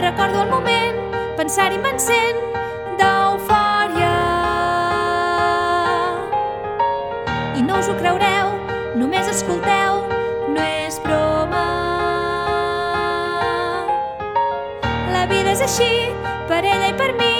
Recordo 0.00 0.42
el 0.42 0.50
moment, 0.50 0.96
pensar-hi 1.38 1.78
m'encén 1.84 2.40
d'eufòria. 3.00 4.14
I 7.58 7.62
no 7.68 7.78
us 7.78 7.90
ho 7.92 7.96
creureu, 8.00 8.52
només 9.00 9.28
escolteu, 9.28 10.00
no 10.56 10.66
és 10.86 10.98
broma. 11.04 11.66
La 15.12 15.26
vida 15.30 15.52
és 15.52 15.64
així, 15.68 15.92
per 16.48 16.62
ella 16.64 16.92
i 16.92 16.96
per 17.00 17.10
mi, 17.20 17.36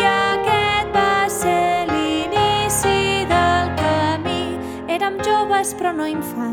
i 0.00 0.06
aquest 0.10 0.94
va 0.96 1.12
ser 1.40 1.86
l'inici 1.92 3.26
del 3.30 3.74
camí. 3.82 4.42
Érem 4.98 5.22
joves 5.26 5.76
però 5.78 5.94
no 5.94 6.10
infants. 6.10 6.49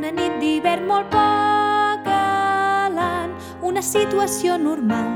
Una 0.00 0.14
nit 0.16 0.38
d'hivern 0.40 0.86
molt 0.88 1.10
poc 1.12 2.06
galant, 2.06 3.32
una 3.60 3.82
situació 3.84 4.54
normal. 4.56 5.10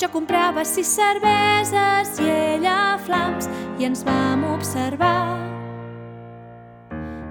Jo 0.00 0.08
comprava 0.14 0.64
sis 0.64 0.88
cerveses 0.88 2.14
i 2.24 2.30
ella 2.32 2.76
flams 3.04 3.50
i 3.76 3.84
ens 3.90 4.06
vam 4.08 4.46
observar. 4.54 5.36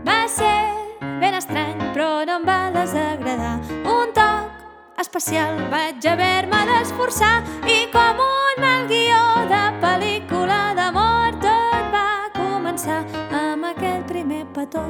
Va 0.06 0.20
ser 0.30 0.60
ben 1.02 1.40
estrany, 1.40 1.82
però 1.98 2.22
no 2.30 2.38
em 2.38 2.46
va 2.52 2.60
desagradar. 2.78 3.56
Un 3.96 4.14
toc 4.14 5.02
especial 5.02 5.58
vaig 5.74 6.06
haver-me 6.14 6.62
d'esforçar 6.70 7.40
i 7.66 7.80
com 7.98 8.22
un 8.28 8.62
mal 8.68 8.86
guió 8.94 9.26
de 9.56 9.66
pel·lícula 9.88 10.62
d'amor 10.78 11.42
tot 11.50 11.92
va 11.98 12.08
començar 12.38 13.02
amb 13.42 13.72
aquell 13.74 14.06
primer 14.14 14.46
petó. 14.54 14.86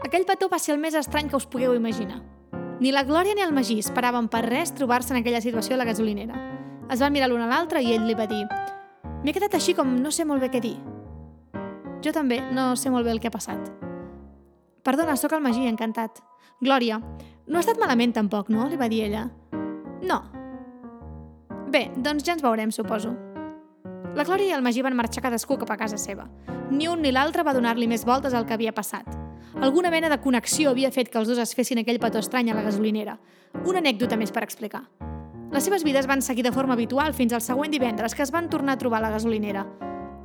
Aquell 0.00 0.24
petó 0.24 0.48
va 0.48 0.58
ser 0.58 0.74
el 0.74 0.80
més 0.80 0.94
estrany 0.96 1.28
que 1.28 1.36
us 1.36 1.46
pugueu 1.46 1.74
imaginar. 1.76 2.22
Ni 2.80 2.92
la 2.92 3.04
Glòria 3.04 3.34
ni 3.36 3.42
el 3.44 3.52
Magí 3.52 3.76
esperaven 3.78 4.30
per 4.32 4.46
res 4.46 4.72
trobar-se 4.72 5.12
en 5.12 5.20
aquella 5.20 5.42
situació 5.44 5.76
a 5.76 5.78
la 5.78 5.84
gasolinera. 5.84 6.38
Es 6.90 7.02
van 7.04 7.12
mirar 7.12 7.28
l'un 7.28 7.44
a 7.44 7.50
l'altre 7.50 7.82
i 7.84 7.92
ell 7.92 8.06
li 8.08 8.16
va 8.16 8.26
dir 8.26 8.46
«M'he 9.20 9.34
quedat 9.36 9.54
així 9.54 9.74
com 9.76 9.98
no 10.00 10.10
sé 10.10 10.24
molt 10.24 10.40
bé 10.40 10.48
què 10.48 10.62
dir». 10.64 10.78
Jo 12.00 12.14
també 12.16 12.40
no 12.56 12.72
sé 12.80 12.88
molt 12.88 13.04
bé 13.04 13.12
el 13.12 13.20
que 13.20 13.28
ha 13.28 13.36
passat. 13.36 13.60
Perdona, 14.82 15.18
sóc 15.20 15.36
el 15.36 15.44
Magí, 15.44 15.66
encantat. 15.68 16.22
Glòria, 16.64 16.96
no 17.46 17.58
ha 17.58 17.60
estat 17.60 17.76
malament 17.76 18.16
tampoc, 18.16 18.48
no? 18.48 18.64
li 18.68 18.80
va 18.80 18.88
dir 18.88 19.04
ella. 19.10 19.28
No. 20.00 20.22
Bé, 21.68 21.90
doncs 21.96 22.24
ja 22.24 22.38
ens 22.38 22.42
veurem, 22.42 22.72
suposo. 22.72 23.12
La 24.16 24.24
Glòria 24.24 24.48
i 24.48 24.56
el 24.56 24.64
Magí 24.64 24.80
van 24.80 24.96
marxar 24.96 25.28
cadascú 25.28 25.60
cap 25.60 25.76
a 25.76 25.82
casa 25.84 26.00
seva. 26.00 26.30
Ni 26.72 26.88
un 26.88 27.04
ni 27.04 27.12
l'altre 27.12 27.44
va 27.44 27.52
donar-li 27.52 27.86
més 27.90 28.08
voltes 28.08 28.32
al 28.32 28.48
que 28.48 28.56
havia 28.56 28.72
passat. 28.72 29.19
Alguna 29.58 29.90
mena 29.90 30.08
de 30.08 30.20
connexió 30.22 30.70
havia 30.70 30.92
fet 30.94 31.10
que 31.10 31.18
els 31.18 31.28
dos 31.28 31.38
es 31.42 31.54
fessin 31.58 31.80
aquell 31.82 31.98
petó 31.98 32.20
estrany 32.22 32.50
a 32.50 32.54
la 32.54 32.62
gasolinera. 32.62 33.18
Una 33.66 33.82
anècdota 33.82 34.16
més 34.16 34.30
per 34.30 34.44
explicar. 34.46 34.84
Les 35.50 35.64
seves 35.66 35.82
vides 35.82 36.06
van 36.06 36.22
seguir 36.22 36.44
de 36.46 36.52
forma 36.54 36.76
habitual 36.76 37.14
fins 37.14 37.32
al 37.34 37.42
següent 37.42 37.72
divendres, 37.74 38.14
que 38.14 38.22
es 38.22 38.30
van 38.30 38.48
tornar 38.48 38.76
a 38.76 38.78
trobar 38.78 39.00
a 39.00 39.08
la 39.08 39.10
gasolinera. 39.10 39.66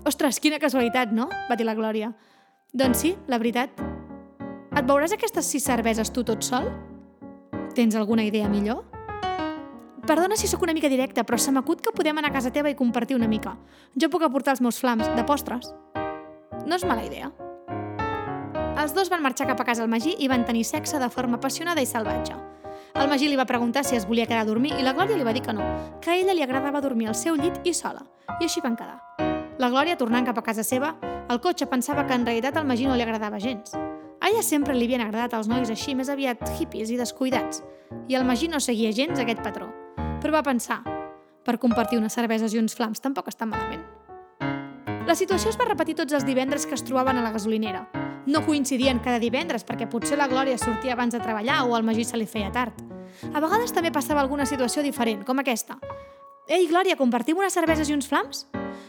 Ostres, 0.05 0.39
quina 0.39 0.60
casualitat, 0.62 1.12
no? 1.12 1.29
va 1.50 1.58
dir 1.58 1.65
la 1.65 1.74
Glòria. 1.74 2.12
Doncs 2.74 3.01
sí, 3.01 3.15
la 3.27 3.39
veritat. 3.41 3.82
Et 4.75 4.86
veuràs 4.86 5.15
aquestes 5.15 5.50
sis 5.50 5.65
cerveses 5.65 6.12
tu 6.13 6.24
tot 6.24 6.46
sol? 6.46 6.70
Tens 7.74 7.96
alguna 7.96 8.24
idea 8.24 8.50
millor? 8.51 8.84
Perdona 10.05 10.38
si 10.38 10.46
sóc 10.48 10.62
una 10.62 10.75
mica 10.77 10.91
directa, 10.91 11.24
però 11.25 11.39
se 11.41 11.50
m'acut 11.51 11.82
que 11.82 11.96
podem 11.96 12.20
anar 12.22 12.29
a 12.29 12.36
casa 12.36 12.53
teva 12.53 12.70
i 12.70 12.77
compartir 12.77 13.17
una 13.17 13.27
mica. 13.27 13.55
Jo 13.98 14.12
puc 14.13 14.27
aportar 14.27 14.53
els 14.53 14.62
meus 14.62 14.77
flams, 14.77 15.10
de 15.17 15.25
postres. 15.25 15.74
No 16.67 16.77
és 16.77 16.86
mala 16.86 17.08
idea. 17.08 17.32
Els 18.75 18.91
dos 18.94 19.08
van 19.10 19.24
marxar 19.24 19.48
cap 19.48 19.62
a 19.62 19.63
casa 19.63 19.84
al 19.86 19.89
Magí 19.89 20.17
i 20.20 20.27
van 20.27 20.44
tenir 20.44 20.65
sexe 20.67 21.00
de 21.00 21.08
forma 21.10 21.38
apassionada 21.38 21.82
i 21.82 21.88
salvatge. 21.88 22.36
El 22.96 23.08
Magí 23.08 23.29
li 23.32 23.38
va 23.39 23.48
preguntar 23.48 23.86
si 23.88 23.96
es 23.96 24.05
volia 24.08 24.25
quedar 24.27 24.41
a 24.44 24.48
dormir 24.50 24.74
i 24.75 24.84
la 24.84 24.91
Glòria 24.94 25.15
li 25.15 25.24
va 25.24 25.34
dir 25.34 25.41
que 25.46 25.53
no, 25.55 25.63
que 26.03 26.12
a 26.12 26.17
ella 26.20 26.36
li 26.36 26.44
agradava 26.44 26.82
dormir 26.84 27.08
al 27.08 27.15
seu 27.15 27.38
llit 27.39 27.62
i 27.63 27.74
sola. 27.74 28.03
I 28.39 28.50
així 28.50 28.60
van 28.63 28.75
quedar. 28.75 29.00
La 29.60 29.70
Glòria, 29.72 29.96
tornant 29.96 30.27
cap 30.27 30.38
a 30.38 30.44
casa 30.44 30.63
seva, 30.63 30.94
al 31.32 31.39
cotxe 31.39 31.70
pensava 31.72 32.03
que 32.05 32.13
en 32.13 32.27
realitat 32.27 32.58
al 32.60 32.67
Magí 32.67 32.88
no 32.88 32.96
li 33.00 33.08
agradava 33.08 33.39
gens. 33.39 33.72
A 33.75 34.27
ella 34.27 34.44
sempre 34.44 34.75
li 34.75 34.89
havien 34.89 35.05
agradat 35.05 35.39
els 35.39 35.48
nois 35.48 35.72
així, 35.72 35.96
més 35.96 36.12
aviat 36.12 36.44
hippies 36.60 36.91
i 36.91 37.00
descuidats, 37.00 37.63
i 38.12 38.20
el 38.20 38.27
Magí 38.27 38.51
no 38.51 38.60
seguia 38.60 38.91
gens 38.91 39.20
aquest 39.20 39.39
patró. 39.44 39.72
Però 40.20 40.36
va 40.36 40.44
pensar, 40.44 40.82
per 41.46 41.60
compartir 41.63 42.00
unes 42.01 42.13
cerveses 42.13 42.51
i 42.51 42.60
uns 42.60 42.75
flams 42.75 43.00
tampoc 43.00 43.32
està 43.32 43.48
malament. 43.48 43.86
La 45.08 45.15
situació 45.15 45.51
es 45.53 45.60
va 45.62 45.70
repetir 45.70 45.96
tots 45.96 46.13
els 46.17 46.25
divendres 46.25 46.65
que 46.65 46.75
es 46.75 46.84
trobaven 46.84 47.22
a 47.22 47.24
la 47.24 47.32
gasolinera. 47.32 47.86
No 48.25 48.41
coincidien 48.41 49.00
cada 49.05 49.20
divendres 49.22 49.65
perquè 49.65 49.86
potser 49.89 50.17
la 50.17 50.25
Glòria 50.27 50.58
sortia 50.58 50.96
abans 50.96 51.13
de 51.13 51.22
treballar 51.22 51.62
o 51.67 51.75
al 51.75 51.84
Magí 51.86 52.03
se 52.03 52.17
li 52.17 52.25
feia 52.25 52.51
tard. 52.51 52.74
A 53.32 53.39
vegades 53.39 53.74
també 53.74 53.91
passava 53.94 54.22
alguna 54.22 54.48
situació 54.50 54.82
diferent, 54.84 55.24
com 55.25 55.39
aquesta. 55.39 55.77
Ei, 56.48 56.65
Glòria, 56.67 56.98
compartim 56.98 57.38
unes 57.38 57.53
cerveses 57.53 57.89
i 57.89 57.94
uns 57.94 58.10
flams? 58.10 58.48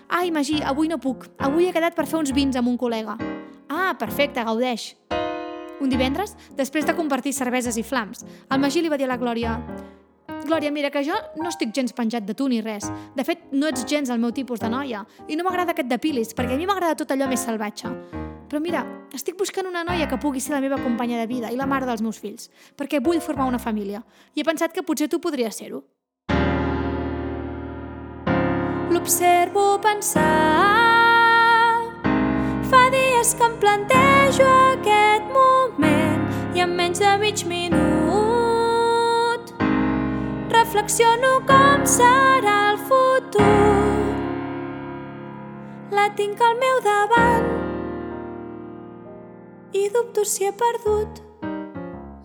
Ai, 0.08 0.30
Magí, 0.32 0.62
avui 0.64 0.88
no 0.88 0.98
puc. 0.98 1.28
Avui 1.38 1.68
he 1.68 1.74
quedat 1.74 1.94
per 1.94 2.06
fer 2.08 2.18
uns 2.18 2.32
vins 2.32 2.56
amb 2.56 2.68
un 2.72 2.78
col·lega. 2.80 3.18
Ah, 3.68 3.92
perfecte, 3.98 4.44
gaudeix. 4.44 4.94
Un 5.80 5.92
divendres, 5.92 6.32
després 6.56 6.88
de 6.88 6.96
compartir 6.96 7.34
cerveses 7.36 7.76
i 7.76 7.84
flams, 7.84 8.24
el 8.48 8.62
Magí 8.62 8.80
li 8.80 8.88
va 8.88 8.96
dir 8.96 9.04
a 9.04 9.12
la 9.12 9.20
Glòria 9.20 9.58
Glòria, 10.46 10.70
mira, 10.70 10.92
que 10.94 11.02
jo 11.02 11.16
no 11.42 11.50
estic 11.50 11.74
gens 11.74 11.92
penjat 11.92 12.24
de 12.24 12.34
tu 12.38 12.46
ni 12.48 12.60
res. 12.62 12.86
De 13.16 13.24
fet, 13.26 13.48
no 13.52 13.66
ets 13.66 13.84
gens 13.88 14.12
el 14.14 14.22
meu 14.22 14.32
tipus 14.32 14.62
de 14.62 14.70
noia. 14.70 15.02
I 15.26 15.36
no 15.36 15.44
m'agrada 15.44 15.74
que 15.74 15.82
et 15.82 15.90
depilis, 15.90 16.32
perquè 16.38 16.54
a 16.54 16.60
mi 16.60 16.70
m'agrada 16.70 16.96
tot 17.02 17.10
allò 17.10 17.26
més 17.28 17.42
salvatge. 17.42 17.90
Però 18.46 18.60
mira, 18.62 18.84
estic 19.14 19.36
buscant 19.38 19.66
una 19.66 19.82
noia 19.84 20.06
que 20.06 20.18
pugui 20.22 20.40
ser 20.40 20.54
la 20.54 20.62
meva 20.62 20.78
companya 20.78 21.18
de 21.18 21.26
vida 21.26 21.50
i 21.50 21.58
la 21.58 21.66
mare 21.66 21.86
dels 21.88 22.02
meus 22.02 22.18
fills, 22.22 22.50
perquè 22.78 23.02
vull 23.02 23.20
formar 23.20 23.48
una 23.50 23.58
família. 23.58 24.02
I 24.34 24.40
he 24.42 24.46
pensat 24.46 24.72
que 24.72 24.86
potser 24.86 25.08
tu 25.10 25.18
podries 25.20 25.58
ser-ho. 25.58 25.82
L'observo 28.90 29.80
pensar 29.82 30.24
Fa 32.70 32.88
dies 32.90 33.34
que 33.38 33.44
em 33.46 33.58
plantejo 33.62 34.46
aquest 34.46 35.26
moment 35.34 36.56
i 36.56 36.62
en 36.64 36.72
menys 36.78 37.02
de 37.02 37.12
mig 37.20 37.44
minut 37.50 37.86
reflexiono 40.54 41.36
com 41.46 41.84
serà 41.86 42.56
el 42.72 42.78
futur. 42.88 43.44
La 45.94 46.08
tinc 46.18 46.42
al 46.42 46.58
meu 46.62 46.82
davant 46.86 47.65
i 49.72 49.88
dubto 49.90 50.24
si 50.24 50.44
he 50.44 50.52
perdut. 50.52 51.22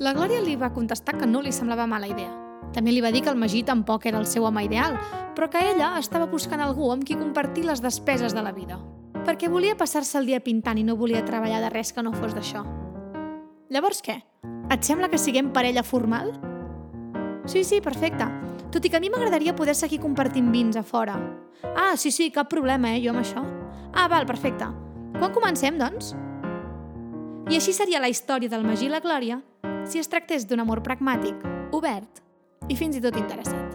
La 0.01 0.13
Glòria 0.17 0.41
li 0.41 0.55
va 0.57 0.73
contestar 0.73 1.17
que 1.17 1.27
no 1.29 1.41
li 1.41 1.51
semblava 1.53 1.87
mala 1.87 2.09
idea. 2.09 2.31
També 2.73 2.93
li 2.93 3.01
va 3.03 3.11
dir 3.11 3.21
que 3.21 3.29
el 3.29 3.37
Magí 3.37 3.63
tampoc 3.67 4.05
era 4.07 4.19
el 4.19 4.25
seu 4.25 4.45
home 4.47 4.63
ideal, 4.63 4.95
però 5.35 5.49
que 5.49 5.61
ella 5.73 5.93
estava 5.99 6.29
buscant 6.31 6.61
algú 6.63 6.91
amb 6.91 7.03
qui 7.05 7.19
compartir 7.19 7.65
les 7.67 7.81
despeses 7.83 8.33
de 8.33 8.41
la 8.41 8.53
vida. 8.55 8.79
Perquè 9.25 9.49
volia 9.51 9.77
passar-se 9.77 10.17
el 10.17 10.25
dia 10.25 10.39
pintant 10.41 10.79
i 10.79 10.85
no 10.87 10.97
volia 10.97 11.25
treballar 11.25 11.61
de 11.61 11.69
res 11.69 11.93
que 11.93 12.01
no 12.01 12.13
fos 12.13 12.33
d'això. 12.33 12.63
Llavors 13.69 14.01
què? 14.01 14.17
Et 14.71 14.87
sembla 14.87 15.09
que 15.11 15.19
siguem 15.19 15.51
parella 15.53 15.83
formal? 15.83 16.33
Sí, 17.45 17.63
sí, 17.63 17.81
perfecte. 17.81 18.25
Tot 18.71 18.85
i 18.85 18.89
que 18.89 18.97
a 18.97 19.03
mi 19.03 19.11
m'agradaria 19.11 19.55
poder 19.55 19.75
seguir 19.75 19.99
compartint 19.99 20.49
vins 20.51 20.79
a 20.79 20.83
fora. 20.83 21.19
Ah, 21.75 21.93
sí, 21.97 22.11
sí, 22.11 22.31
cap 22.31 22.49
problema, 22.49 22.95
eh, 22.95 23.01
jo 23.03 23.11
amb 23.11 23.21
això. 23.21 23.43
Ah, 23.93 24.07
val, 24.07 24.25
perfecte. 24.25 24.65
Quan 25.19 25.33
comencem, 25.35 25.77
doncs? 25.77 26.15
I 27.51 27.57
així 27.57 27.73
seria 27.75 27.99
la 27.99 28.07
història 28.07 28.47
del 28.47 28.61
Magí 28.63 28.85
i 28.87 28.89
la 28.89 29.01
Glòria 29.03 29.41
si 29.83 29.99
es 29.99 30.07
tractés 30.07 30.45
d'un 30.47 30.61
amor 30.63 30.79
pragmàtic, 30.85 31.35
obert 31.75 32.21
i 32.71 32.77
fins 32.79 32.95
i 32.95 33.01
tot 33.03 33.17
interessat. 33.19 33.73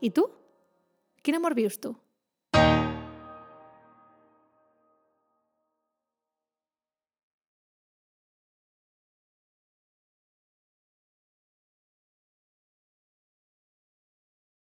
I 0.00 0.08
tu? 0.16 0.24
Quin 1.20 1.36
amor 1.36 1.52
vius 1.52 1.76
tu? 1.76 1.92